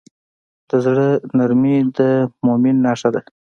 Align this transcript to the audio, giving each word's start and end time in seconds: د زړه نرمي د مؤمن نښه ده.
د 0.69 0.71
زړه 0.85 1.07
نرمي 1.37 1.77
د 1.97 1.99
مؤمن 2.45 2.75
نښه 2.85 3.09
ده. 3.13 3.21